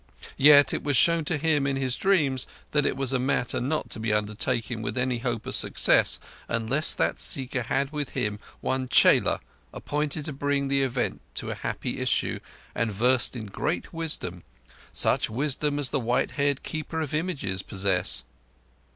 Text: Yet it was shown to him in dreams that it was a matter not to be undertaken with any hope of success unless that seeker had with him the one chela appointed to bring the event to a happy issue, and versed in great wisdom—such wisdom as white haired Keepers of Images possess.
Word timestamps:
Yet 0.39 0.73
it 0.73 0.81
was 0.81 0.97
shown 0.97 1.25
to 1.25 1.37
him 1.37 1.67
in 1.67 1.75
dreams 1.99 2.47
that 2.71 2.87
it 2.87 2.97
was 2.97 3.13
a 3.13 3.19
matter 3.19 3.61
not 3.61 3.91
to 3.91 3.99
be 3.99 4.11
undertaken 4.11 4.81
with 4.81 4.97
any 4.97 5.19
hope 5.19 5.45
of 5.45 5.53
success 5.53 6.19
unless 6.47 6.95
that 6.95 7.19
seeker 7.19 7.61
had 7.61 7.91
with 7.91 8.09
him 8.17 8.37
the 8.37 8.41
one 8.61 8.87
chela 8.87 9.39
appointed 9.71 10.25
to 10.25 10.33
bring 10.33 10.69
the 10.69 10.81
event 10.81 11.21
to 11.35 11.51
a 11.51 11.53
happy 11.53 11.99
issue, 11.99 12.39
and 12.73 12.91
versed 12.91 13.35
in 13.35 13.45
great 13.45 13.93
wisdom—such 13.93 15.29
wisdom 15.29 15.77
as 15.77 15.91
white 15.93 16.31
haired 16.31 16.63
Keepers 16.63 17.03
of 17.03 17.13
Images 17.13 17.61
possess. 17.61 18.23